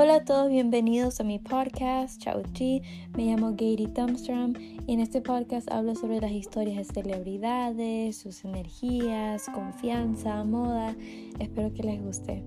Hola 0.00 0.14
a 0.14 0.24
todos, 0.24 0.48
bienvenidos 0.48 1.18
a 1.18 1.24
mi 1.24 1.40
podcast, 1.40 2.22
Chao 2.22 2.40
Chi. 2.52 2.82
Me 3.16 3.24
llamo 3.24 3.56
Gary 3.56 3.88
Thumbstrom 3.92 4.52
y 4.86 4.92
en 4.92 5.00
este 5.00 5.20
podcast 5.20 5.68
hablo 5.72 5.96
sobre 5.96 6.20
las 6.20 6.30
historias 6.30 6.76
de 6.86 7.02
celebridades, 7.02 8.16
sus 8.16 8.44
energías, 8.44 9.46
confianza, 9.52 10.44
moda. 10.44 10.94
Espero 11.40 11.74
que 11.74 11.82
les 11.82 12.00
guste. 12.00 12.44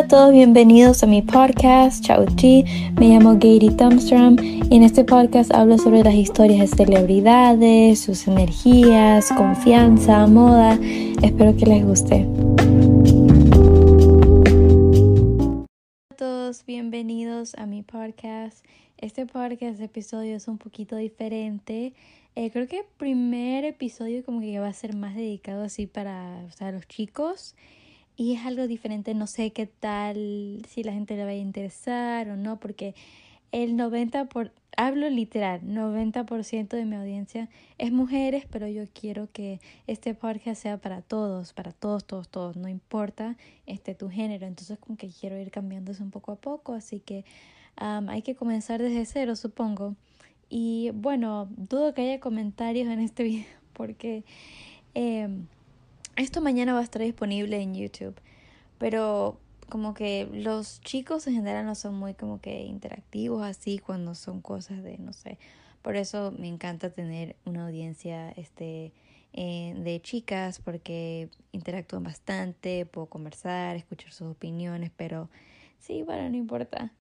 A 0.00 0.08
todos, 0.08 0.32
bienvenidos 0.32 1.02
a 1.02 1.06
mi 1.06 1.20
podcast, 1.20 2.02
Chao 2.02 2.24
Chi. 2.36 2.64
Me 2.98 3.10
llamo 3.10 3.34
Gary 3.34 3.68
Thumbstrom 3.76 4.38
y 4.42 4.74
en 4.74 4.82
este 4.82 5.04
podcast 5.04 5.52
hablo 5.52 5.76
sobre 5.76 6.02
las 6.02 6.14
historias 6.14 6.70
de 6.70 6.86
celebridades, 6.86 8.00
sus 8.00 8.26
energías, 8.26 9.28
confianza, 9.36 10.26
moda. 10.26 10.78
Espero 11.22 11.54
que 11.54 11.66
les 11.66 11.84
guste. 11.84 12.24
Hola 12.24 12.56
a 16.08 16.14
todos, 16.16 16.64
bienvenidos 16.64 17.54
a 17.56 17.66
mi 17.66 17.82
podcast. 17.82 18.64
Este 18.96 19.26
podcast 19.26 19.82
episodio 19.82 20.34
es 20.34 20.48
un 20.48 20.56
poquito 20.56 20.96
diferente. 20.96 21.92
Eh, 22.36 22.50
creo 22.50 22.66
que 22.66 22.78
el 22.78 22.86
primer 22.96 23.66
episodio 23.66 24.24
como 24.24 24.40
que 24.40 24.58
va 24.60 24.68
a 24.68 24.72
ser 24.72 24.96
más 24.96 25.14
dedicado 25.14 25.62
así 25.62 25.86
para 25.86 26.40
los 26.72 26.88
chicos 26.88 27.54
y 28.20 28.34
es 28.34 28.44
algo 28.44 28.66
diferente, 28.66 29.14
no 29.14 29.26
sé 29.26 29.50
qué 29.50 29.64
tal, 29.64 30.60
si 30.68 30.82
la 30.82 30.92
gente 30.92 31.16
le 31.16 31.24
va 31.24 31.30
a 31.30 31.34
interesar 31.34 32.28
o 32.28 32.36
no, 32.36 32.60
porque 32.60 32.94
el 33.50 33.78
90%, 33.78 34.28
por, 34.28 34.52
hablo 34.76 35.08
literal, 35.08 35.62
90% 35.62 36.68
de 36.68 36.84
mi 36.84 36.96
audiencia 36.96 37.48
es 37.78 37.92
mujeres, 37.92 38.44
pero 38.50 38.68
yo 38.68 38.84
quiero 38.92 39.30
que 39.32 39.58
este 39.86 40.12
podcast 40.12 40.60
sea 40.60 40.76
para 40.76 41.00
todos, 41.00 41.54
para 41.54 41.72
todos, 41.72 42.04
todos, 42.04 42.28
todos, 42.28 42.56
no 42.58 42.68
importa 42.68 43.38
este 43.64 43.94
tu 43.94 44.10
género, 44.10 44.46
entonces 44.46 44.78
como 44.78 44.98
que 44.98 45.08
quiero 45.08 45.38
ir 45.38 45.50
cambiándose 45.50 46.02
un 46.02 46.10
poco 46.10 46.32
a 46.32 46.36
poco, 46.36 46.74
así 46.74 47.00
que 47.00 47.24
hay 47.76 48.20
que 48.20 48.34
comenzar 48.34 48.82
desde 48.82 49.06
cero, 49.06 49.34
supongo. 49.34 49.96
Y 50.50 50.90
bueno, 50.92 51.48
dudo 51.56 51.94
que 51.94 52.02
haya 52.02 52.20
comentarios 52.20 52.86
en 52.86 53.00
este 53.00 53.22
video 53.22 53.46
porque... 53.72 54.24
Eh, 54.94 55.26
esto 56.20 56.40
mañana 56.40 56.74
va 56.74 56.80
a 56.80 56.84
estar 56.84 57.02
disponible 57.02 57.60
en 57.60 57.74
YouTube, 57.74 58.14
pero 58.78 59.38
como 59.68 59.94
que 59.94 60.28
los 60.32 60.80
chicos 60.82 61.26
en 61.26 61.34
general 61.34 61.64
no 61.64 61.74
son 61.74 61.94
muy 61.94 62.14
como 62.14 62.40
que 62.40 62.62
interactivos 62.62 63.42
así 63.42 63.78
cuando 63.78 64.14
son 64.14 64.40
cosas 64.40 64.82
de, 64.82 64.98
no 64.98 65.12
sé, 65.12 65.38
por 65.82 65.96
eso 65.96 66.32
me 66.36 66.48
encanta 66.48 66.90
tener 66.90 67.36
una 67.44 67.64
audiencia 67.66 68.30
este 68.32 68.92
eh, 69.32 69.74
de 69.78 70.02
chicas 70.02 70.58
porque 70.58 71.30
interactúan 71.52 72.02
bastante, 72.02 72.84
puedo 72.84 73.06
conversar, 73.06 73.76
escuchar 73.76 74.12
sus 74.12 74.28
opiniones, 74.28 74.90
pero 74.94 75.30
sí, 75.78 76.02
bueno, 76.02 76.28
no 76.28 76.36
importa. 76.36 76.92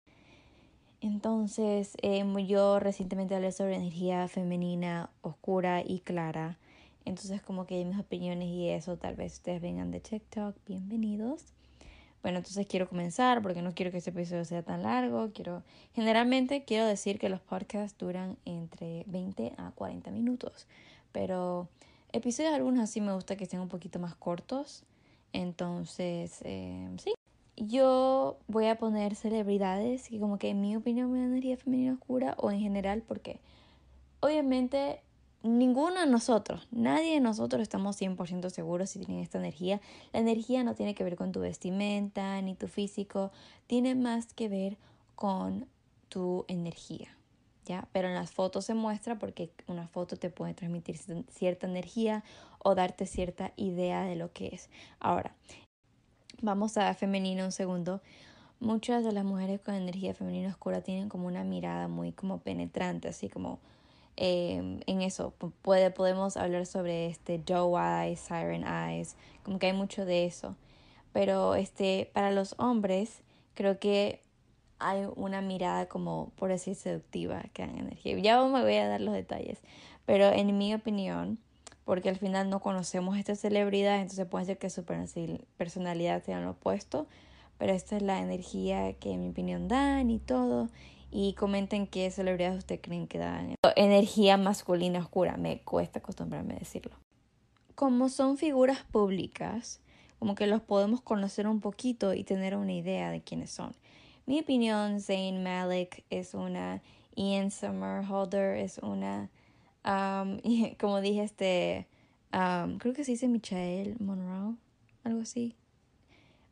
Entonces, 1.01 1.97
eh, 2.01 2.23
yo 2.47 2.79
recientemente 2.79 3.33
hablé 3.35 3.51
sobre 3.51 3.75
energía 3.75 4.27
femenina 4.27 5.09
oscura 5.21 5.81
y 5.85 6.01
clara 6.01 6.57
entonces 7.09 7.41
como 7.41 7.65
que 7.65 7.83
mis 7.83 7.97
opiniones 7.97 8.47
y 8.49 8.69
eso, 8.69 8.95
tal 8.97 9.15
vez 9.15 9.33
ustedes 9.33 9.61
vengan 9.61 9.89
de 9.89 9.99
TikTok, 9.99 10.55
bienvenidos. 10.67 11.43
Bueno, 12.21 12.37
entonces 12.37 12.67
quiero 12.67 12.87
comenzar 12.87 13.41
porque 13.41 13.63
no 13.63 13.73
quiero 13.73 13.91
que 13.91 13.97
este 13.97 14.11
episodio 14.11 14.45
sea 14.45 14.61
tan 14.61 14.83
largo. 14.83 15.31
Quiero, 15.33 15.63
generalmente 15.95 16.65
quiero 16.65 16.85
decir 16.85 17.17
que 17.17 17.27
los 17.29 17.41
podcasts 17.41 17.97
duran 17.97 18.37
entre 18.45 19.05
20 19.07 19.53
a 19.57 19.71
40 19.71 20.11
minutos, 20.11 20.67
pero 21.11 21.67
episodios 22.13 22.53
algunos 22.53 22.83
así 22.83 23.01
me 23.01 23.13
gusta 23.13 23.35
que 23.35 23.47
sean 23.47 23.63
un 23.63 23.69
poquito 23.69 23.97
más 23.97 24.15
cortos. 24.15 24.83
Entonces, 25.33 26.41
eh, 26.43 26.89
sí. 26.99 27.13
Yo 27.57 28.37
voy 28.47 28.67
a 28.67 28.77
poner 28.77 29.15
celebridades 29.15 30.09
que 30.09 30.19
como 30.19 30.37
que 30.37 30.49
en 30.49 30.61
mi 30.61 30.75
opinión 30.75 31.11
me 31.11 31.19
dan 31.19 31.31
energía 31.31 31.57
femenina 31.57 31.93
oscura 31.93 32.35
o 32.37 32.51
en 32.51 32.59
general 32.59 33.01
porque 33.01 33.39
obviamente 34.21 35.01
ninguno 35.43 35.99
de 35.99 36.07
nosotros, 36.07 36.67
nadie 36.71 37.15
de 37.15 37.19
nosotros 37.19 37.61
estamos 37.61 37.99
100% 37.99 38.49
seguros 38.49 38.89
si 38.89 38.99
tienen 38.99 39.23
esta 39.23 39.37
energía. 39.37 39.81
La 40.13 40.19
energía 40.19 40.63
no 40.63 40.75
tiene 40.75 40.95
que 40.95 41.03
ver 41.03 41.15
con 41.15 41.31
tu 41.31 41.39
vestimenta 41.39 42.41
ni 42.41 42.55
tu 42.55 42.67
físico, 42.67 43.31
tiene 43.67 43.95
más 43.95 44.33
que 44.33 44.49
ver 44.49 44.77
con 45.15 45.67
tu 46.09 46.45
energía. 46.47 47.15
¿Ya? 47.65 47.87
Pero 47.91 48.07
en 48.07 48.15
las 48.15 48.31
fotos 48.31 48.65
se 48.65 48.73
muestra 48.73 49.19
porque 49.19 49.51
una 49.67 49.87
foto 49.87 50.17
te 50.17 50.31
puede 50.31 50.55
transmitir 50.55 50.97
cierta 51.29 51.67
energía 51.67 52.23
o 52.57 52.73
darte 52.73 53.05
cierta 53.05 53.53
idea 53.57 54.03
de 54.05 54.15
lo 54.15 54.33
que 54.33 54.47
es. 54.47 54.69
Ahora, 54.99 55.35
vamos 56.41 56.77
a 56.77 56.91
femenino 56.95 57.45
un 57.45 57.51
segundo. 57.51 58.01
Muchas 58.59 59.03
de 59.03 59.11
las 59.11 59.23
mujeres 59.23 59.61
con 59.61 59.75
energía 59.75 60.15
femenina 60.15 60.49
oscura 60.49 60.81
tienen 60.81 61.09
como 61.09 61.27
una 61.27 61.43
mirada 61.43 61.87
muy 61.87 62.11
como 62.11 62.39
penetrante, 62.39 63.07
así 63.07 63.29
como 63.29 63.59
Em, 64.15 64.81
en 64.85 65.01
eso. 65.01 65.33
Puede, 65.61 65.91
podemos 65.91 66.35
hablar 66.35 66.65
sobre 66.65 67.07
este 67.07 67.37
Doe 67.37 67.79
Eyes, 67.79 68.19
Siren 68.19 68.65
Eyes, 68.67 69.15
como 69.43 69.59
que 69.59 69.67
hay 69.67 69.73
mucho 69.73 70.05
de 70.05 70.25
eso. 70.25 70.55
Pero 71.13 71.55
este, 71.55 72.09
para 72.13 72.31
los 72.31 72.55
hombres, 72.57 73.21
creo 73.53 73.79
que 73.79 74.21
hay 74.79 75.07
una 75.15 75.41
mirada 75.41 75.87
como, 75.87 76.31
por 76.35 76.51
así 76.51 76.75
seductiva, 76.75 77.43
que 77.53 77.65
dan 77.65 77.77
energía. 77.77 78.17
Ya 78.19 78.43
me 78.43 78.61
voy 78.61 78.75
a 78.75 78.87
dar 78.87 79.01
los 79.01 79.13
detalles. 79.13 79.59
Pero 80.05 80.31
en 80.31 80.57
mi 80.57 80.73
opinión, 80.73 81.39
porque 81.85 82.09
al 82.09 82.17
final 82.17 82.49
no 82.49 82.59
conocemos 82.59 83.17
esta 83.17 83.35
celebridad, 83.35 84.01
entonces 84.01 84.25
puede 84.27 84.45
ser 84.45 84.57
que 84.57 84.69
su 84.69 84.83
personalidad 85.57 86.23
sea 86.23 86.39
lo 86.39 86.51
opuesto. 86.51 87.07
Pero 87.57 87.73
esta 87.73 87.97
es 87.97 88.03
la 88.03 88.19
energía 88.19 88.93
que 88.93 89.11
en 89.11 89.21
mi 89.21 89.29
opinión 89.29 89.67
dan 89.67 90.09
y 90.09 90.19
todo 90.19 90.69
y 91.11 91.33
comenten 91.33 91.87
qué 91.87 92.11
celebridades 92.11 92.59
ustedes 92.59 92.81
creen 92.81 93.07
que 93.07 93.17
dan 93.17 93.55
energía 93.75 94.37
masculina 94.37 94.99
oscura. 94.99 95.37
Me 95.37 95.61
cuesta 95.61 95.99
acostumbrarme 95.99 96.55
a 96.55 96.59
decirlo. 96.59 96.95
Como 97.75 98.09
son 98.09 98.37
figuras 98.37 98.83
públicas, 98.91 99.81
como 100.19 100.35
que 100.35 100.47
los 100.47 100.61
podemos 100.61 101.01
conocer 101.01 101.47
un 101.47 101.61
poquito 101.61 102.13
y 102.13 102.23
tener 102.23 102.55
una 102.55 102.73
idea 102.73 103.09
de 103.09 103.21
quiénes 103.21 103.51
son. 103.51 103.73
Mi 104.25 104.39
opinión, 104.41 105.01
Zayn 105.01 105.41
Malik 105.41 106.03
es 106.09 106.33
una, 106.33 106.81
Ian 107.15 107.49
Somerhalder 107.49 108.57
es 108.57 108.77
una, 108.77 109.29
um, 109.85 110.39
como 110.79 111.01
dije, 111.01 111.23
este, 111.23 111.87
um, 112.33 112.77
creo 112.77 112.93
que 112.93 113.03
se 113.03 113.13
dice 113.13 113.27
Michael 113.27 113.95
Monroe, 113.99 114.55
algo 115.03 115.21
así. 115.21 115.55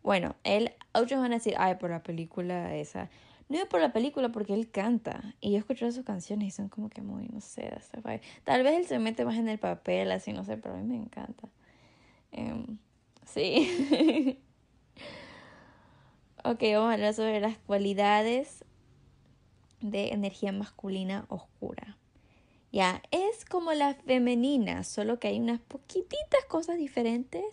Bueno, 0.01 0.35
él, 0.43 0.71
muchos 0.97 1.19
van 1.19 1.33
a 1.33 1.35
decir, 1.35 1.53
ay, 1.57 1.75
por 1.75 1.91
la 1.91 2.01
película 2.01 2.73
esa. 2.75 3.09
No 3.49 3.55
iba 3.55 3.65
por 3.65 3.79
la 3.79 3.93
película 3.93 4.29
porque 4.29 4.53
él 4.53 4.69
canta 4.69 5.35
y 5.39 5.51
yo 5.51 5.57
escucho 5.57 5.89
sus 5.91 6.03
canciones 6.03 6.49
y 6.49 6.51
son 6.51 6.67
como 6.67 6.89
que 6.89 7.01
muy, 7.01 7.27
no 7.27 7.39
sé, 7.39 7.71
tal 8.43 8.63
vez 8.63 8.77
él 8.77 8.85
se 8.85 8.99
mete 8.99 9.23
más 9.23 9.37
en 9.37 9.47
el 9.47 9.57
papel, 9.57 10.11
así, 10.11 10.33
no 10.33 10.43
sé, 10.43 10.57
pero 10.57 10.75
a 10.75 10.77
mí 10.77 10.83
me 10.83 10.97
encanta. 10.97 11.49
Em, 12.33 12.77
sí. 13.25 14.37
ok, 16.43 16.61
vamos 16.73 16.89
a 16.89 16.93
hablar 16.93 17.13
sobre 17.13 17.39
las 17.39 17.57
cualidades 17.59 18.65
de 19.79 20.09
energía 20.09 20.51
masculina 20.51 21.25
oscura. 21.29 21.97
Ya, 22.71 23.01
es 23.11 23.45
como 23.45 23.73
la 23.73 23.93
femenina, 23.93 24.83
solo 24.83 25.19
que 25.19 25.29
hay 25.29 25.39
unas 25.39 25.61
poquititas 25.61 26.43
cosas 26.49 26.77
diferentes 26.77 27.43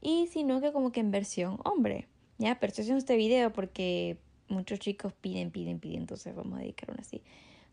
y 0.00 0.26
sino 0.26 0.60
que 0.60 0.72
como 0.72 0.90
que 0.90 1.00
en 1.00 1.10
versión 1.10 1.60
hombre. 1.64 2.08
Ya, 2.38 2.58
pero 2.58 2.72
estoy 2.72 2.96
este 2.96 3.16
video 3.16 3.52
porque 3.52 4.18
muchos 4.48 4.78
chicos 4.78 5.12
piden, 5.12 5.50
piden, 5.50 5.78
piden, 5.78 6.00
entonces 6.00 6.34
vamos 6.34 6.58
a 6.58 6.62
dedicar 6.62 6.90
una 6.90 7.00
así. 7.00 7.22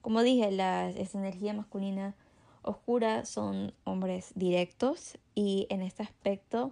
Como 0.02 0.22
dije, 0.22 0.52
la, 0.52 0.90
esa 0.90 1.18
energía 1.18 1.54
masculina 1.54 2.16
oscura 2.62 3.26
son 3.26 3.74
hombres 3.84 4.32
directos 4.36 5.18
y 5.36 5.68
en 5.70 5.82
este 5.82 6.04
aspecto 6.04 6.72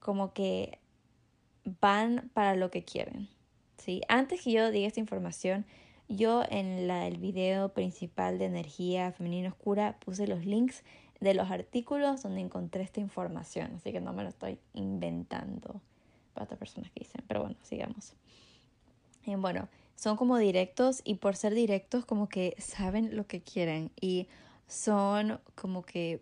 como 0.00 0.32
que 0.32 0.78
van 1.80 2.30
para 2.34 2.54
lo 2.56 2.70
que 2.70 2.84
quieren. 2.84 3.28
¿sí? 3.78 4.02
Antes 4.08 4.42
que 4.42 4.52
yo 4.52 4.70
diga 4.70 4.86
esta 4.86 5.00
información, 5.00 5.64
yo 6.08 6.42
en 6.50 6.86
la, 6.86 7.06
el 7.06 7.18
video 7.18 7.70
principal 7.70 8.38
de 8.38 8.46
energía 8.46 9.12
femenina 9.12 9.48
oscura 9.48 9.96
puse 10.04 10.26
los 10.26 10.44
links 10.44 10.82
de 11.20 11.34
los 11.34 11.50
artículos 11.50 12.22
donde 12.22 12.40
encontré 12.40 12.82
esta 12.82 13.00
información, 13.00 13.72
así 13.76 13.92
que 13.92 14.00
no 14.00 14.12
me 14.12 14.24
lo 14.24 14.28
estoy 14.28 14.58
inventando 14.74 15.80
para 16.34 16.44
otras 16.44 16.58
personas 16.58 16.90
que 16.90 17.00
dicen, 17.00 17.22
pero 17.28 17.42
bueno, 17.42 17.56
sigamos. 17.62 18.14
Bueno, 19.26 19.68
son 19.94 20.16
como 20.16 20.36
directos 20.38 21.00
y 21.04 21.16
por 21.16 21.36
ser 21.36 21.54
directos 21.54 22.04
como 22.04 22.28
que 22.28 22.56
saben 22.58 23.16
lo 23.16 23.26
que 23.26 23.40
quieren 23.40 23.90
y 24.00 24.26
son 24.66 25.40
como 25.54 25.82
que 25.82 26.20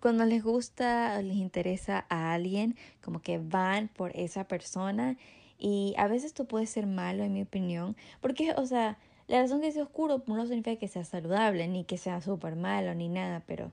cuando 0.00 0.26
les 0.26 0.42
gusta 0.42 1.16
o 1.18 1.22
les 1.22 1.36
interesa 1.36 2.04
a 2.10 2.34
alguien, 2.34 2.76
como 3.02 3.22
que 3.22 3.38
van 3.38 3.88
por 3.88 4.14
esa 4.14 4.46
persona 4.46 5.16
y 5.58 5.94
a 5.96 6.08
veces 6.08 6.34
tú 6.34 6.46
puedes 6.46 6.68
ser 6.68 6.86
malo 6.86 7.24
en 7.24 7.32
mi 7.32 7.42
opinión, 7.42 7.96
porque 8.20 8.52
o 8.52 8.66
sea, 8.66 8.98
la 9.28 9.40
razón 9.40 9.62
que 9.62 9.72
sea 9.72 9.84
oscuro 9.84 10.22
no 10.26 10.46
significa 10.46 10.76
que 10.76 10.88
sea 10.88 11.04
saludable, 11.04 11.66
ni 11.68 11.84
que 11.84 11.96
sea 11.96 12.20
súper 12.20 12.54
malo, 12.54 12.94
ni 12.94 13.08
nada, 13.08 13.42
pero 13.46 13.72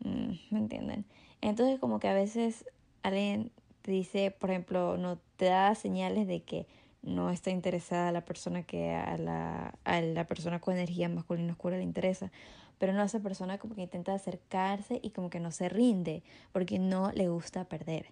mm, 0.00 0.32
¿me 0.50 0.58
entienden? 0.58 1.06
Entonces 1.40 1.78
como 1.78 2.00
que 2.00 2.08
a 2.08 2.14
veces 2.14 2.66
alguien 3.02 3.50
te 3.80 3.92
dice, 3.92 4.30
por 4.30 4.50
ejemplo, 4.50 4.98
no 4.98 5.18
te 5.36 5.46
da 5.46 5.74
señales 5.74 6.26
de 6.26 6.42
que 6.42 6.66
no 7.02 7.30
está 7.30 7.50
interesada 7.50 8.12
la 8.12 8.24
persona 8.24 8.62
que 8.62 8.92
a 8.94 9.16
la, 9.18 9.74
a 9.84 10.00
la 10.00 10.26
persona 10.26 10.60
con 10.60 10.74
energía 10.74 11.08
masculina 11.08 11.52
oscura 11.52 11.76
le 11.76 11.82
interesa. 11.82 12.30
Pero 12.78 12.92
no, 12.92 13.02
esa 13.02 13.20
persona 13.20 13.58
como 13.58 13.74
que 13.74 13.82
intenta 13.82 14.14
acercarse 14.14 15.00
y 15.02 15.10
como 15.10 15.30
que 15.30 15.40
no 15.40 15.50
se 15.50 15.68
rinde 15.68 16.22
porque 16.52 16.78
no 16.78 17.12
le 17.12 17.28
gusta 17.28 17.64
perder. 17.64 18.06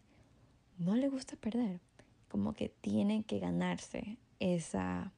No 0.78 0.94
le 0.96 1.08
gusta 1.08 1.36
perder. 1.36 1.80
Como 2.28 2.52
que 2.52 2.68
tiene 2.68 3.24
que 3.24 3.38
ganarse 3.38 4.16
esa, 4.38 5.12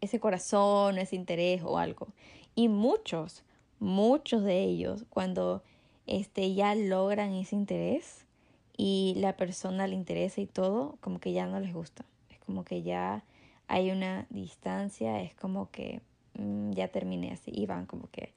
ese 0.00 0.20
corazón, 0.20 0.98
ese 0.98 1.16
interés 1.16 1.62
o 1.62 1.78
algo. 1.78 2.08
Y 2.54 2.68
muchos, 2.68 3.44
muchos 3.78 4.44
de 4.44 4.62
ellos, 4.62 5.04
cuando 5.10 5.62
este, 6.06 6.54
ya 6.54 6.74
logran 6.74 7.32
ese 7.32 7.56
interés 7.56 8.26
y 8.82 9.12
la 9.16 9.36
persona 9.36 9.86
le 9.86 9.94
interesa 9.94 10.40
y 10.40 10.46
todo, 10.46 10.96
como 11.02 11.20
que 11.20 11.34
ya 11.34 11.44
no 11.44 11.60
les 11.60 11.74
gusta. 11.74 12.06
Es 12.30 12.38
como 12.38 12.64
que 12.64 12.80
ya 12.80 13.26
hay 13.68 13.90
una 13.90 14.26
distancia, 14.30 15.20
es 15.20 15.34
como 15.34 15.70
que 15.70 16.00
mm, 16.32 16.70
ya 16.70 16.88
terminé 16.88 17.30
así 17.30 17.50
y 17.54 17.66
van 17.66 17.84
como 17.84 18.08
que 18.10 18.32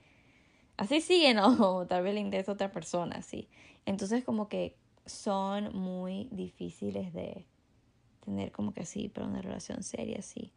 así 0.75 0.99
siguen 0.99 1.39
o 1.39 1.85
tal 1.87 2.03
vez 2.03 2.13
le 2.13 2.19
interesa 2.19 2.51
otra 2.51 2.73
persona, 2.73 3.15
así. 3.19 3.47
Entonces 3.85 4.25
como 4.25 4.49
que 4.49 4.75
son 5.05 5.73
muy 5.77 6.27
difíciles 6.29 7.13
de 7.13 7.45
tener 8.25 8.51
como 8.51 8.73
que 8.73 8.81
así 8.81 9.07
para 9.07 9.27
una 9.27 9.41
relación 9.41 9.81
seria, 9.81 10.21
sí. 10.21 10.51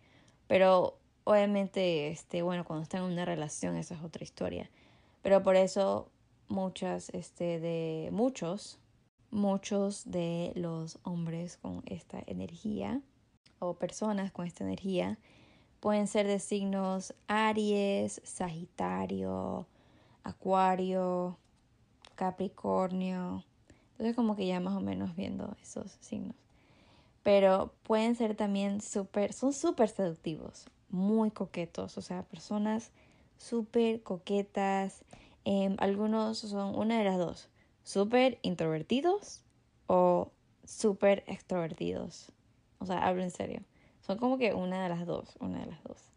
Pero 0.48 0.98
obviamente, 1.22 2.08
este, 2.08 2.42
bueno, 2.42 2.64
cuando 2.64 2.82
están 2.82 3.04
en 3.04 3.12
una 3.12 3.24
relación 3.24 3.76
esa 3.76 3.94
es 3.94 4.02
otra 4.02 4.24
historia. 4.24 4.68
Pero 5.22 5.44
por 5.44 5.54
eso 5.54 6.10
muchas, 6.48 7.10
este, 7.10 7.60
de 7.60 8.08
muchos, 8.10 8.80
muchos 9.30 10.10
de 10.10 10.52
los 10.54 10.98
hombres 11.02 11.56
con 11.56 11.82
esta 11.86 12.22
energía 12.26 13.00
o 13.58 13.74
personas 13.74 14.32
con 14.32 14.46
esta 14.46 14.64
energía 14.64 15.18
pueden 15.80 16.06
ser 16.06 16.26
de 16.26 16.38
signos 16.38 17.14
Aries, 17.26 18.20
Sagitario, 18.24 19.66
Acuario, 20.24 21.38
Capricornio. 22.14 23.44
Entonces 23.92 24.16
como 24.16 24.36
que 24.36 24.46
ya 24.46 24.60
más 24.60 24.74
o 24.74 24.80
menos 24.80 25.16
viendo 25.16 25.56
esos 25.62 25.96
signos. 26.00 26.36
Pero 27.22 27.72
pueden 27.82 28.14
ser 28.14 28.36
también 28.36 28.80
súper, 28.80 29.32
son 29.32 29.52
súper 29.52 29.88
seductivos, 29.88 30.66
muy 30.90 31.30
coquetos, 31.30 31.98
o 31.98 32.02
sea, 32.02 32.22
personas 32.22 32.92
súper 33.36 34.02
coquetas, 34.02 35.04
Em, 35.46 35.76
algunos 35.78 36.38
son 36.38 36.74
una 36.76 36.98
de 36.98 37.04
las 37.04 37.18
dos, 37.18 37.48
súper 37.86 38.38
introvertidos 38.42 39.44
o 39.86 40.32
súper 40.64 41.22
extrovertidos. 41.28 42.32
O 42.80 42.86
sea, 42.86 43.06
hablo 43.06 43.22
en 43.22 43.30
serio. 43.30 43.60
Son 44.00 44.18
como 44.18 44.38
que 44.38 44.52
una 44.52 44.82
de 44.82 44.88
las 44.88 45.06
dos, 45.06 45.36
una 45.40 45.60
de 45.60 45.66
las 45.66 45.82
dos. 45.84 46.10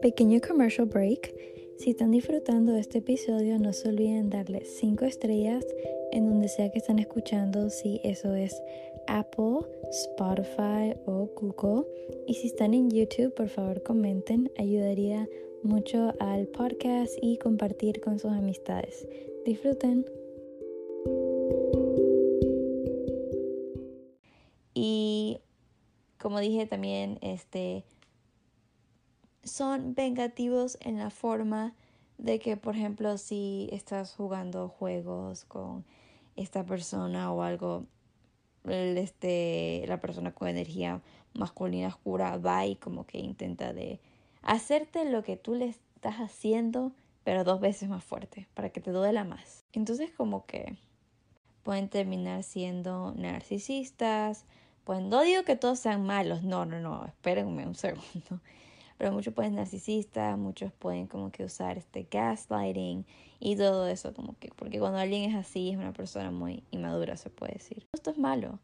Pequeño 0.00 0.40
commercial 0.40 0.86
break. 0.86 1.34
Si 1.78 1.90
están 1.90 2.12
disfrutando 2.12 2.72
de 2.72 2.80
este 2.80 2.98
episodio, 2.98 3.58
no 3.58 3.72
se 3.72 3.88
olviden 3.88 4.30
darle 4.30 4.64
5 4.64 5.04
estrellas 5.04 5.64
en 6.12 6.28
donde 6.28 6.48
sea 6.48 6.70
que 6.70 6.78
están 6.78 7.00
escuchando, 7.00 7.70
si 7.70 8.00
eso 8.04 8.34
es 8.34 8.62
Apple, 9.06 9.60
Spotify 9.90 10.94
o 11.06 11.28
Google. 11.36 11.86
Y 12.26 12.34
si 12.34 12.48
están 12.48 12.74
en 12.74 12.90
YouTube, 12.90 13.34
por 13.34 13.48
favor 13.48 13.82
comenten, 13.82 14.50
ayudaría 14.58 15.28
mucho 15.62 16.12
al 16.20 16.46
podcast 16.48 17.12
y 17.20 17.38
compartir 17.38 18.00
con 18.00 18.18
sus 18.18 18.32
amistades. 18.32 19.06
Disfruten. 19.44 20.04
Y 24.74 25.38
como 26.18 26.40
dije 26.40 26.66
también, 26.66 27.18
este 27.22 27.84
son 29.42 29.94
vengativos 29.94 30.78
en 30.80 30.98
la 30.98 31.10
forma 31.10 31.74
de 32.18 32.38
que, 32.38 32.56
por 32.56 32.76
ejemplo, 32.76 33.16
si 33.18 33.68
estás 33.72 34.14
jugando 34.14 34.68
juegos 34.68 35.44
con 35.44 35.84
esta 36.36 36.64
persona 36.64 37.32
o 37.32 37.42
algo, 37.42 37.86
este, 38.64 39.84
la 39.86 40.00
persona 40.00 40.32
con 40.32 40.48
energía 40.48 41.00
masculina 41.34 41.88
oscura 41.88 42.36
va 42.36 42.66
y 42.66 42.76
como 42.76 43.06
que 43.06 43.18
intenta 43.18 43.72
de 43.72 44.00
hacerte 44.42 45.04
lo 45.04 45.22
que 45.22 45.36
tú 45.36 45.54
le 45.54 45.66
estás 45.66 46.16
haciendo, 46.16 46.92
pero 47.24 47.44
dos 47.44 47.60
veces 47.60 47.88
más 47.88 48.02
fuerte, 48.04 48.48
para 48.54 48.70
que 48.70 48.80
te 48.80 48.90
duela 48.90 49.24
más. 49.24 49.64
Entonces 49.72 50.10
como 50.10 50.46
que 50.46 50.76
pueden 51.62 51.88
terminar 51.88 52.42
siendo 52.42 53.12
narcisistas, 53.12 54.44
pues 54.84 55.02
no 55.02 55.22
digo 55.22 55.44
que 55.44 55.56
todos 55.56 55.78
sean 55.78 56.04
malos, 56.04 56.42
no, 56.42 56.64
no, 56.66 56.80
no, 56.80 57.06
espérenme 57.06 57.66
un 57.66 57.74
segundo. 57.76 58.40
Pero 59.00 59.12
muchos 59.12 59.32
pueden 59.32 59.54
narcisistas, 59.54 60.36
muchos 60.36 60.72
pueden 60.72 61.06
como 61.06 61.32
que 61.32 61.42
usar 61.42 61.78
este 61.78 62.06
gaslighting 62.10 63.06
y 63.38 63.56
todo 63.56 63.86
eso, 63.88 64.12
como 64.12 64.38
que, 64.38 64.50
porque 64.54 64.78
cuando 64.78 64.98
alguien 64.98 65.22
es 65.30 65.34
así 65.34 65.70
es 65.70 65.78
una 65.78 65.94
persona 65.94 66.30
muy 66.30 66.64
inmadura, 66.70 67.16
se 67.16 67.30
puede 67.30 67.54
decir. 67.54 67.86
Esto 67.94 68.10
es 68.10 68.18
malo, 68.18 68.58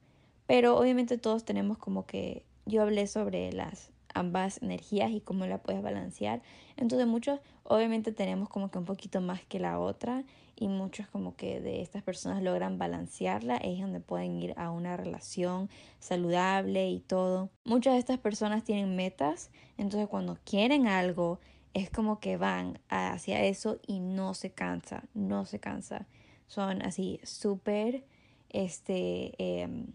pero 0.46 0.76
obviamente 0.76 1.16
todos 1.16 1.46
tenemos 1.46 1.78
como 1.78 2.04
que, 2.04 2.44
yo 2.66 2.82
hablé 2.82 3.06
sobre 3.06 3.50
las 3.50 3.88
ambas 4.16 4.62
energías 4.62 5.10
y 5.10 5.20
cómo 5.20 5.46
la 5.46 5.58
puedes 5.58 5.82
balancear. 5.82 6.42
Entonces 6.76 7.06
muchos 7.06 7.40
obviamente 7.62 8.12
tenemos 8.12 8.48
como 8.48 8.70
que 8.70 8.78
un 8.78 8.84
poquito 8.84 9.20
más 9.20 9.44
que 9.44 9.60
la 9.60 9.78
otra 9.78 10.24
y 10.56 10.68
muchos 10.68 11.06
como 11.08 11.36
que 11.36 11.60
de 11.60 11.82
estas 11.82 12.02
personas 12.02 12.42
logran 12.42 12.78
balancearla, 12.78 13.58
es 13.58 13.80
donde 13.80 14.00
pueden 14.00 14.40
ir 14.42 14.54
a 14.56 14.70
una 14.70 14.96
relación 14.96 15.68
saludable 15.98 16.88
y 16.88 17.00
todo. 17.00 17.50
Muchas 17.64 17.92
de 17.92 17.98
estas 17.98 18.18
personas 18.18 18.64
tienen 18.64 18.96
metas, 18.96 19.50
entonces 19.76 20.08
cuando 20.08 20.38
quieren 20.44 20.88
algo 20.88 21.40
es 21.74 21.90
como 21.90 22.20
que 22.20 22.38
van 22.38 22.78
hacia 22.88 23.44
eso 23.44 23.78
y 23.86 24.00
no 24.00 24.32
se 24.32 24.50
cansa, 24.50 25.04
no 25.12 25.44
se 25.44 25.60
cansa. 25.60 26.06
Son 26.46 26.80
así 26.80 27.20
súper, 27.22 28.04
este, 28.48 29.34
em, 29.36 29.88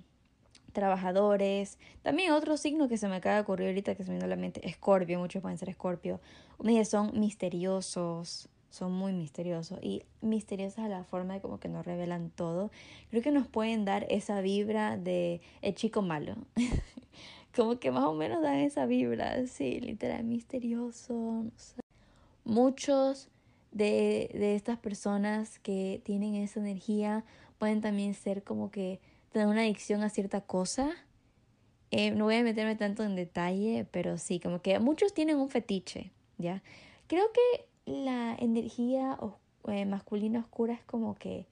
trabajadores. 0.71 1.77
También 2.01 2.31
otro 2.31 2.57
signo 2.57 2.87
que 2.87 2.97
se 2.97 3.07
me 3.07 3.15
acaba 3.15 3.35
de 3.35 3.41
ocurrir 3.41 3.67
ahorita 3.67 3.95
que 3.95 4.03
se 4.03 4.09
me 4.09 4.17
vino 4.17 4.25
a 4.25 4.29
la 4.29 4.35
mente, 4.35 4.67
Escorpio, 4.67 5.19
muchos 5.19 5.41
pueden 5.41 5.57
ser 5.57 5.69
Escorpio. 5.69 6.19
Son 6.85 7.19
misteriosos, 7.19 8.49
son 8.69 8.93
muy 8.93 9.13
misteriosos 9.13 9.79
y 9.81 10.03
misteriosos 10.21 10.79
a 10.79 10.87
la 10.87 11.03
forma 11.03 11.33
de 11.33 11.41
como 11.41 11.59
que 11.59 11.67
nos 11.67 11.85
revelan 11.85 12.29
todo. 12.29 12.71
Creo 13.09 13.21
que 13.21 13.31
nos 13.31 13.47
pueden 13.47 13.85
dar 13.85 14.05
esa 14.09 14.41
vibra 14.41 14.97
de 14.97 15.41
el 15.61 15.75
chico 15.75 16.01
malo. 16.01 16.35
como 17.55 17.79
que 17.79 17.91
más 17.91 18.05
o 18.05 18.13
menos 18.13 18.41
dan 18.41 18.57
esa 18.57 18.85
vibra, 18.85 19.45
sí, 19.47 19.79
literal, 19.79 20.23
misterioso. 20.23 21.45
Muchos 22.45 23.29
de, 23.71 24.29
de 24.33 24.55
estas 24.55 24.77
personas 24.77 25.59
que 25.59 26.01
tienen 26.03 26.35
esa 26.35 26.59
energía 26.59 27.23
pueden 27.57 27.81
también 27.81 28.13
ser 28.13 28.43
como 28.43 28.71
que 28.71 28.99
tener 29.31 29.47
una 29.47 29.61
adicción 29.61 30.03
a 30.03 30.09
cierta 30.09 30.41
cosa. 30.41 30.91
Eh, 31.91 32.11
no 32.11 32.25
voy 32.25 32.35
a 32.35 32.43
meterme 32.43 32.75
tanto 32.75 33.03
en 33.03 33.15
detalle, 33.15 33.85
pero 33.91 34.17
sí, 34.17 34.39
como 34.39 34.61
que 34.61 34.79
muchos 34.79 35.13
tienen 35.13 35.38
un 35.38 35.50
fetiche, 35.50 36.11
¿ya? 36.38 36.63
Creo 37.07 37.25
que 37.33 37.65
la 37.85 38.35
energía 38.39 39.17
eh, 39.67 39.85
masculina 39.85 40.39
oscura 40.39 40.73
es 40.73 40.83
como 40.83 41.15
que 41.15 41.47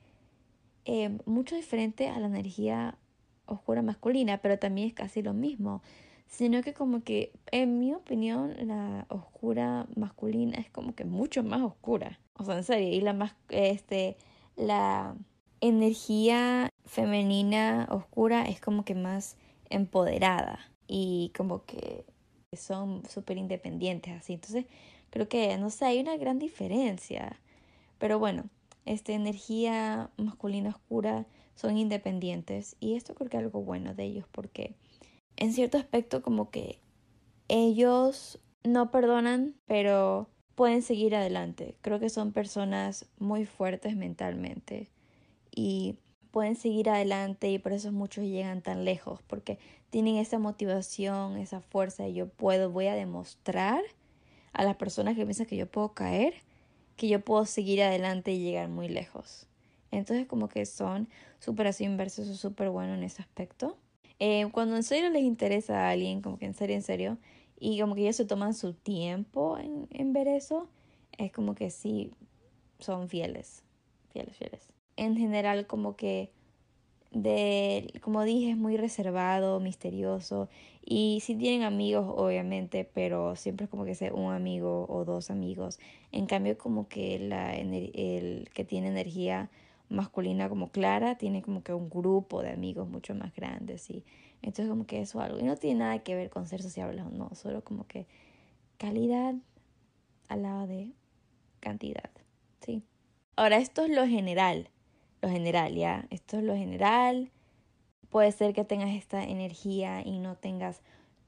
eh, 0.86 1.18
mucho 1.26 1.56
diferente 1.56 2.10
a 2.10 2.20
la 2.20 2.28
energía 2.28 2.98
oscura 3.46 3.82
masculina, 3.82 4.38
pero 4.38 4.60
también 4.60 4.88
es 4.88 4.94
casi 4.94 5.22
lo 5.22 5.34
mismo. 5.34 5.82
Sino 6.28 6.62
que 6.62 6.74
como 6.74 7.04
que, 7.04 7.32
en 7.52 7.80
mi 7.80 7.94
opinión, 7.94 8.56
la 8.68 9.08
oscura 9.10 9.88
masculina 9.96 10.60
es 10.60 10.70
como 10.70 10.94
que 10.94 11.04
mucho 11.04 11.44
más 11.44 11.62
oscura. 11.62 12.20
O 12.36 12.46
sea, 12.46 12.58
en 12.58 12.64
serio, 12.64 12.90
y 12.90 13.02
la 13.02 13.14
más, 13.14 13.36
este, 13.50 14.16
la 14.56 15.16
energía 15.60 16.69
femenina 16.90 17.88
oscura 17.92 18.46
es 18.46 18.60
como 18.60 18.84
que 18.84 18.96
más 18.96 19.38
empoderada 19.70 20.60
y 20.88 21.32
como 21.38 21.64
que 21.64 22.04
son 22.54 23.04
súper 23.08 23.38
independientes 23.38 24.14
así. 24.14 24.34
Entonces 24.34 24.66
creo 25.12 25.30
que, 25.30 25.56
no 25.58 25.70
sé, 25.70 25.86
hay 25.86 26.00
una 26.00 26.18
gran 26.18 26.40
diferencia. 26.40 27.40
Pero 28.00 28.18
bueno, 28.18 28.46
esta 28.86 29.14
energía 29.14 30.10
masculina 30.18 30.72
oscura 30.72 31.28
son 31.54 31.78
independientes 31.78 32.76
y 32.80 32.96
esto 32.96 33.14
creo 33.14 33.30
que 33.30 33.38
es 33.38 33.44
algo 33.44 33.62
bueno 33.62 33.94
de 33.94 34.06
ellos 34.06 34.26
porque 34.32 34.76
en 35.36 35.54
cierto 35.54 35.78
aspecto 35.78 36.24
como 36.24 36.50
que 36.50 36.80
ellos 37.50 38.40
no 38.64 38.90
perdonan, 38.90 39.56
pero 39.68 40.28
pueden 40.56 40.82
seguir 40.82 41.16
adelante. 41.16 41.76
Creo 41.82 42.00
que 42.00 42.10
son 42.10 42.32
personas 42.32 43.06
muy 43.20 43.46
fuertes 43.46 43.96
mentalmente 43.96 44.90
y 45.52 46.00
pueden 46.32 46.56
seguir 46.56 46.90
adelante 46.90 47.50
y 47.50 47.60
por 47.60 47.74
eso 47.74 47.92
muchos 47.92 48.24
llegan 48.26 48.62
tan 48.62 48.86
lejos, 48.86 49.22
porque 49.28 49.58
tienen 49.90 50.18
esa 50.18 50.40
motivación, 50.40 51.38
esa 51.38 51.62
fuerza 51.62 52.04
de 52.04 52.14
yo 52.14 52.28
puedo, 52.30 52.70
voy 52.70 52.88
a 52.88 52.96
demostrar 52.96 53.82
a 54.54 54.64
las 54.64 54.76
personas 54.76 55.16
que 55.16 55.26
piensan 55.26 55.46
que 55.46 55.58
yo 55.58 55.68
puedo 55.68 55.94
caer, 55.94 56.34
que 56.96 57.08
yo 57.08 57.20
puedo 57.20 57.46
seguir 57.46 57.82
adelante 57.82 58.32
y 58.32 58.40
llegar 58.40 58.70
muy 58.70 58.90
lejos. 58.90 59.48
Entonces 59.92 60.28
como 60.28 60.50
que 60.50 60.66
son 60.66 61.08
súper 61.40 61.68
así 61.68 61.84
inversos, 61.84 62.28
son 62.28 62.36
súper 62.36 62.70
buenos 62.70 62.98
en 62.98 63.04
ese 63.04 63.22
aspecto. 63.22 63.78
Eh, 64.20 64.48
cuando 64.52 64.76
en 64.76 64.84
serio 64.84 65.10
les 65.10 65.24
interesa 65.24 65.88
a 65.88 65.92
alguien, 65.92 66.22
como 66.22 66.38
que 66.38 66.46
en 66.46 66.54
serio, 66.54 66.76
en 66.76 66.84
serio, 66.84 67.18
y 67.60 67.80
como 67.80 67.96
que 67.96 68.02
ellos 68.02 68.16
se 68.16 68.26
toman 68.26 68.54
su 68.54 68.74
tiempo 68.74 69.58
en, 69.58 69.88
en 69.92 70.14
ver 70.14 70.28
eso, 70.28 70.68
es 71.18 71.32
como 71.32 71.56
que 71.56 71.72
sí, 71.72 72.12
son 72.80 73.10
fieles, 73.10 73.64
fieles, 74.12 74.38
fieles. 74.38 74.79
En 75.00 75.16
general 75.16 75.66
como 75.66 75.96
que 75.96 76.30
de, 77.12 77.94
como 78.02 78.24
dije, 78.24 78.52
es 78.52 78.58
muy 78.58 78.76
reservado, 78.76 79.60
misterioso. 79.62 80.50
Y 80.86 81.22
si 81.22 81.36
tienen 81.36 81.64
amigos, 81.64 82.06
obviamente, 82.08 82.84
pero 82.84 83.36
siempre 83.38 83.64
es 83.66 83.70
como 83.70 83.86
que 83.86 83.96
sea 83.96 84.14
un 84.14 84.34
amigo 84.34 84.86
o 84.90 85.06
dos 85.06 85.32
amigos. 85.32 85.80
En 86.12 86.26
cambio, 86.26 86.58
como 86.58 86.90
que 86.90 87.18
la, 87.18 87.56
el 87.56 88.50
que 88.54 88.66
tiene 88.66 88.90
energía 88.90 89.50
masculina 89.88 90.50
como 90.50 90.70
clara, 90.70 91.18
tiene 91.18 91.42
como 91.42 91.64
que 91.64 91.74
un 91.74 91.90
grupo 91.90 92.42
de 92.42 92.52
amigos 92.52 92.90
mucho 92.90 93.16
más 93.16 93.34
grandes. 93.34 93.90
Y 93.90 94.04
entonces 94.42 94.68
como 94.68 94.86
que 94.86 95.02
eso 95.02 95.22
algo. 95.22 95.40
Y 95.40 95.44
no 95.44 95.56
tiene 95.56 95.80
nada 95.80 96.00
que 96.00 96.16
ver 96.16 96.30
con 96.30 96.46
ser 96.46 96.62
sociables 96.62 97.06
o 97.06 97.10
no, 97.10 97.34
solo 97.36 97.64
como 97.64 97.88
que 97.88 98.06
calidad 98.78 99.34
al 100.28 100.44
lado 100.44 100.68
de 100.68 100.92
cantidad. 101.62 102.10
¿sí? 102.60 102.84
Ahora, 103.38 103.58
esto 103.58 103.86
es 103.86 103.90
lo 103.90 104.06
general 104.06 104.70
lo 105.22 105.30
general, 105.30 105.76
¿ya? 105.76 106.06
Esto 106.10 106.38
es 106.38 106.44
lo 106.44 106.56
general. 106.56 107.32
Puede 108.10 108.32
ser 108.32 108.54
que 108.54 108.64
tengas 108.64 108.90
esta 108.92 109.24
energía 109.24 110.02
y 110.04 110.20
no 110.20 110.36
tengas 110.36 110.82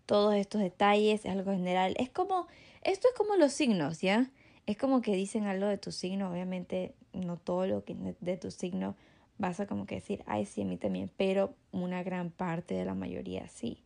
todos 0.05 0.36
estos 0.36 0.62
detalles, 0.62 1.25
es 1.25 1.31
algo 1.31 1.51
general. 1.51 1.93
Es 1.98 2.10
como, 2.10 2.48
esto 2.83 3.07
es 3.07 3.13
como 3.17 3.36
los 3.36 3.53
signos, 3.53 4.01
¿ya? 4.01 4.29
Es 4.65 4.77
como 4.77 5.01
que 5.01 5.15
dicen 5.15 5.45
algo 5.45 5.67
de 5.67 5.77
tu 5.77 5.91
signo, 5.91 6.31
obviamente 6.31 6.93
no 7.13 7.38
todo 7.38 7.67
lo 7.67 7.83
que 7.83 7.95
de 8.19 8.38
tu 8.38 8.51
signo 8.51 8.95
vas 9.38 9.60
a 9.60 9.67
como 9.67 9.86
que 9.86 9.95
decir, 9.95 10.24
ay, 10.27 10.45
sí, 10.45 10.62
a 10.62 10.65
mí 10.65 10.77
también, 10.77 11.10
pero 11.17 11.55
una 11.71 12.03
gran 12.03 12.29
parte 12.29 12.75
de 12.75 12.86
la 12.86 12.93
mayoría 12.93 13.48
sí. 13.48 13.83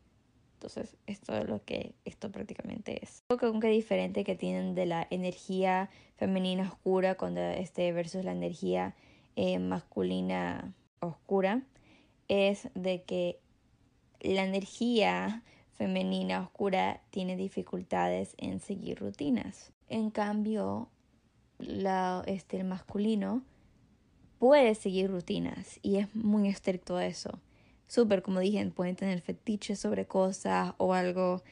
Entonces, 0.55 0.95
esto 1.05 1.35
es 1.37 1.47
lo 1.47 1.63
que 1.63 1.93
esto 2.05 2.31
prácticamente 2.31 3.03
es. 3.03 3.23
Algo 3.29 3.59
que 3.59 3.67
diferente 3.67 4.23
que 4.23 4.35
tienen 4.35 4.73
de 4.73 4.85
la 4.85 5.05
energía 5.09 5.89
femenina 6.15 6.69
oscura 6.69 7.15
cuando 7.15 7.41
este 7.41 7.91
versus 7.91 8.25
la 8.25 8.31
energía 8.31 8.95
eh, 9.35 9.59
masculina 9.59 10.73
oscura 10.99 11.61
es 12.27 12.69
de 12.73 13.03
que 13.03 13.39
la 14.21 14.43
energía 14.43 15.43
femenina 15.73 16.41
oscura 16.41 17.01
tiene 17.11 17.35
dificultades 17.35 18.33
en 18.37 18.59
seguir 18.59 18.99
rutinas. 18.99 19.71
En 19.89 20.09
cambio, 20.09 20.89
la, 21.59 22.23
este, 22.25 22.57
el 22.57 22.65
masculino 22.65 23.43
puede 24.39 24.75
seguir 24.75 25.11
rutinas 25.11 25.79
y 25.81 25.97
es 25.97 26.13
muy 26.15 26.47
estricto 26.47 26.99
eso. 26.99 27.39
Súper, 27.87 28.23
como 28.23 28.39
dije, 28.39 28.65
pueden 28.67 28.95
tener 28.95 29.21
fetiches 29.21 29.79
sobre 29.79 30.05
cosas 30.05 30.73
o 30.77 30.93
algo. 30.93 31.43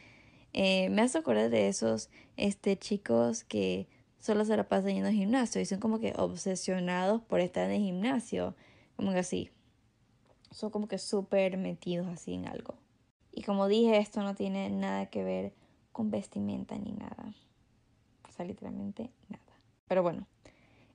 Eh, 0.54 0.90
me 0.90 1.02
hace 1.04 1.20
acordar 1.20 1.50
de 1.50 1.68
esos 1.68 2.10
este, 2.38 2.78
chicos 2.78 3.44
que 3.44 3.88
solo 4.24 4.46
se 4.46 4.56
la 4.56 4.70
pasan 4.70 4.94
yendo 4.94 5.10
al 5.10 5.16
gimnasio 5.16 5.60
y 5.60 5.66
son 5.66 5.82
como 5.82 6.00
que 6.00 6.14
obsesionados 6.16 7.22
por 7.24 7.42
estar 7.42 7.66
en 7.66 7.72
el 7.72 7.82
gimnasio, 7.82 8.56
como 8.96 9.12
que 9.12 9.20
así. 9.20 9.50
Son 10.50 10.70
como 10.70 10.88
que 10.88 10.98
súper 10.98 11.58
metidos 11.58 12.08
así 12.08 12.34
en 12.34 12.48
algo. 12.48 12.76
Y 13.34 13.44
como 13.44 13.68
dije, 13.68 13.98
esto 13.98 14.24
no 14.24 14.34
tiene 14.34 14.70
nada 14.70 15.08
que 15.08 15.26
ver 15.26 15.54
con 15.92 16.10
vestimenta 16.10 16.78
ni 16.78 16.94
nada. 16.94 17.36
O 18.30 18.32
sea, 18.32 18.46
literalmente 18.46 19.12
nada. 19.28 19.44
Pero 19.90 20.04
bueno, 20.04 20.26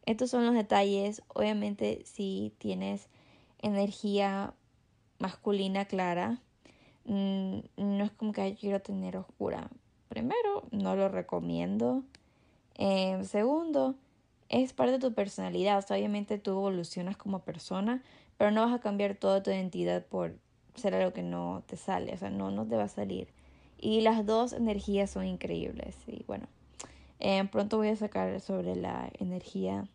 estos 0.06 0.30
son 0.30 0.46
los 0.46 0.54
detalles. 0.54 1.20
Obviamente, 1.28 2.00
si 2.06 2.54
tienes 2.56 3.10
energía 3.58 4.54
masculina 5.18 5.84
clara, 5.84 6.40
mm, 7.04 7.58
no 7.76 8.04
es 8.04 8.10
como 8.12 8.32
que 8.32 8.56
quiero 8.58 8.80
tener 8.80 9.18
oscura. 9.18 9.68
Primero, 10.08 10.66
no 10.70 10.96
lo 10.96 11.10
recomiendo. 11.10 12.04
Eh, 12.78 13.20
segundo, 13.24 13.96
es 14.48 14.72
parte 14.72 14.92
de 14.92 14.98
tu 14.98 15.12
personalidad. 15.12 15.84
obviamente 15.90 16.38
tú 16.38 16.52
evolucionas 16.52 17.16
como 17.16 17.40
persona, 17.40 18.02
pero 18.36 18.50
no 18.50 18.62
vas 18.62 18.74
a 18.74 18.80
cambiar 18.80 19.14
toda 19.16 19.42
tu 19.42 19.50
identidad 19.50 20.06
por 20.06 20.36
ser 20.74 20.94
algo 20.94 21.12
que 21.12 21.22
no 21.22 21.62
te 21.66 21.76
sale. 21.76 22.14
O 22.14 22.16
sea, 22.16 22.30
no, 22.30 22.50
no 22.50 22.66
te 22.66 22.76
va 22.76 22.84
a 22.84 22.88
salir. 22.88 23.28
Y 23.78 24.00
las 24.00 24.24
dos 24.24 24.52
energías 24.52 25.10
son 25.10 25.26
increíbles. 25.26 25.96
Y 26.06 26.24
bueno, 26.26 26.46
eh, 27.20 27.44
pronto 27.50 27.76
voy 27.76 27.88
a 27.88 27.96
sacar 27.96 28.40
sobre 28.40 28.76
la 28.76 29.10
energía 29.18 29.86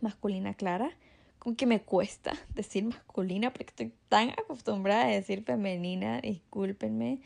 masculina 0.00 0.54
clara. 0.54 0.90
Como 1.38 1.56
que 1.56 1.66
me 1.66 1.80
cuesta 1.80 2.32
decir 2.54 2.84
masculina 2.84 3.52
porque 3.52 3.70
estoy 3.70 3.92
tan 4.08 4.30
acostumbrada 4.30 5.04
a 5.04 5.08
decir 5.08 5.44
femenina, 5.44 6.20
discúlpenme. 6.20 7.20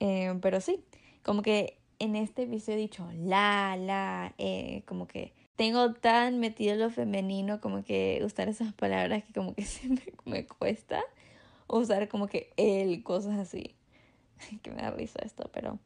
Eh, 0.00 0.36
pero 0.40 0.60
sí, 0.60 0.84
como 1.22 1.42
que 1.42 1.78
en 2.02 2.16
este 2.16 2.42
episodio 2.42 2.78
he 2.78 2.80
dicho 2.80 3.08
la, 3.14 3.76
la, 3.76 4.34
eh, 4.36 4.82
como 4.86 5.06
que 5.06 5.32
tengo 5.54 5.94
tan 5.94 6.40
metido 6.40 6.74
lo 6.74 6.90
femenino 6.90 7.60
como 7.60 7.84
que 7.84 8.20
usar 8.24 8.48
esas 8.48 8.72
palabras 8.72 9.22
que 9.22 9.32
como 9.32 9.54
que 9.54 9.62
se 9.64 9.88
me, 10.24 10.44
cuesta 10.46 11.00
usar 11.68 12.08
como 12.08 12.26
que 12.26 12.52
el, 12.56 13.04
cosas 13.04 13.38
así. 13.38 13.76
que 14.62 14.72
me 14.72 14.82
da 14.82 14.90
risa 14.90 15.20
esto, 15.24 15.48
pero 15.52 15.78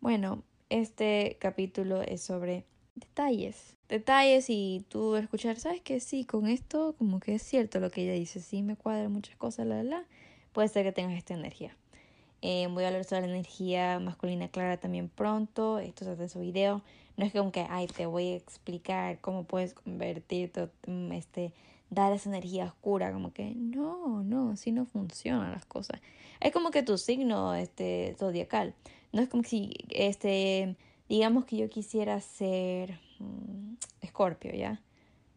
bueno, 0.00 0.42
este 0.70 1.36
capítulo 1.38 2.02
es 2.02 2.20
sobre 2.20 2.64
detalles. 2.96 3.76
Detalles 3.88 4.46
y 4.48 4.84
tú 4.88 5.14
escuchar, 5.14 5.56
¿sabes 5.60 5.80
que 5.82 6.00
Sí, 6.00 6.24
con 6.24 6.48
esto 6.48 6.96
como 6.98 7.20
que 7.20 7.36
es 7.36 7.42
cierto 7.42 7.78
lo 7.78 7.92
que 7.92 8.02
ella 8.02 8.14
dice, 8.14 8.40
sí 8.40 8.62
me 8.62 8.74
cuadran 8.74 9.12
muchas 9.12 9.36
cosas, 9.36 9.68
la, 9.68 9.84
la, 9.84 10.04
puede 10.52 10.66
ser 10.66 10.84
que 10.84 10.90
tengas 10.90 11.16
esta 11.16 11.34
energía. 11.34 11.76
Eh, 12.42 12.68
voy 12.70 12.84
a 12.84 12.88
hablar 12.88 13.04
sobre 13.04 13.22
la 13.22 13.28
energía 13.28 13.98
masculina 13.98 14.48
clara 14.48 14.78
también 14.78 15.08
pronto. 15.08 15.78
Esto 15.78 16.10
hace 16.10 16.22
en 16.22 16.28
su 16.28 16.40
video. 16.40 16.82
No 17.16 17.26
es 17.26 17.32
como 17.32 17.52
que, 17.52 17.66
ay, 17.68 17.86
te 17.86 18.06
voy 18.06 18.28
a 18.32 18.36
explicar 18.36 19.20
cómo 19.20 19.44
puedes 19.44 19.74
convertirte, 19.74 20.70
mm, 20.86 21.12
este, 21.12 21.52
dar 21.90 22.12
esa 22.12 22.30
energía 22.30 22.64
oscura. 22.66 23.12
Como 23.12 23.32
que, 23.32 23.54
no, 23.54 24.22
no, 24.22 24.50
así 24.52 24.72
no 24.72 24.86
funcionan 24.86 25.52
las 25.52 25.66
cosas. 25.66 26.00
Es 26.40 26.52
como 26.52 26.70
que 26.70 26.82
tu 26.82 26.96
signo, 26.96 27.54
este, 27.54 28.16
zodiacal. 28.18 28.74
No 29.12 29.20
es 29.20 29.28
como 29.28 29.42
si, 29.42 29.74
este, 29.90 30.76
digamos 31.08 31.44
que 31.44 31.56
yo 31.58 31.68
quisiera 31.68 32.20
ser 32.20 32.98
mm, 33.18 33.74
Escorpio, 34.00 34.52
¿ya? 34.54 34.80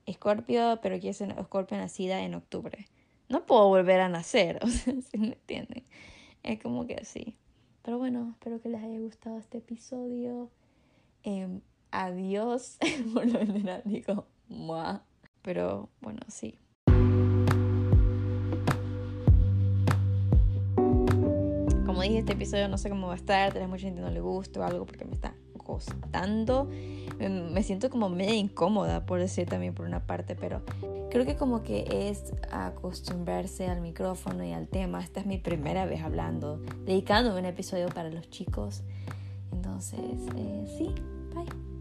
Escorpio, 0.06 0.80
pero 0.82 1.00
quiero 1.00 1.14
ser 1.14 1.32
Escorpio 1.38 1.78
nacida 1.78 2.24
en 2.24 2.36
octubre. 2.36 2.88
No 3.30 3.46
puedo 3.46 3.68
volver 3.68 4.00
a 4.00 4.10
nacer, 4.10 4.60
o 4.64 4.68
sea, 4.68 4.94
¿sí 5.02 5.18
me 5.18 5.28
entienden? 5.30 5.84
Es 6.44 6.62
como 6.62 6.86
que 6.86 6.96
así. 6.96 7.38
Pero 7.84 7.98
bueno, 7.98 8.32
espero 8.32 8.60
que 8.62 8.68
les 8.68 8.84
haya 8.84 9.00
gustado 9.00 9.38
este 9.38 9.60
episodio. 9.60 10.50
Em, 11.24 11.62
adiós. 11.92 12.78
Por 13.14 13.26
lo 13.28 13.40
general 13.40 13.82
digo, 13.86 14.26
Mua. 14.50 15.04
Pero 15.42 15.90
bueno, 16.02 16.20
sí. 16.28 16.60
Como 21.86 22.02
dije, 22.02 22.20
este 22.20 22.34
episodio 22.34 22.68
no 22.68 22.78
sé 22.78 22.90
cómo 22.90 23.08
va 23.08 23.14
a 23.14 23.18
estar. 23.18 23.54
Tal 23.54 23.62
vez 23.62 23.70
mucha 23.70 23.84
gente 23.84 24.02
no 24.02 24.10
le 24.10 24.20
guste 24.20 24.60
o 24.60 24.64
algo 24.64 24.86
porque 24.86 25.06
me 25.06 25.14
está 25.14 25.34
costando. 25.58 26.70
Me 27.20 27.64
siento 27.64 27.90
como 27.90 28.10
medio 28.10 28.34
incómoda, 28.34 29.06
por 29.06 29.20
decir 29.20 29.48
también 29.48 29.74
por 29.74 29.86
una 29.86 30.06
parte, 30.06 30.36
pero 30.36 30.62
creo 31.14 31.28
que 31.28 31.36
como 31.36 31.62
que 31.62 32.10
es 32.10 32.34
acostumbrarse 32.50 33.68
al 33.68 33.82
micrófono 33.82 34.44
y 34.44 34.52
al 34.52 34.68
tema. 34.68 35.00
Esta 35.00 35.20
es 35.20 35.28
mi 35.28 35.38
primera 35.38 35.86
vez 35.86 36.02
hablando, 36.02 36.58
dedicando 36.86 37.38
un 37.38 37.46
episodio 37.46 37.88
para 37.90 38.10
los 38.10 38.32
chicos. 38.32 38.82
Entonces, 39.52 40.00
eh, 40.36 40.76
sí, 40.76 40.96
bye. 41.36 41.73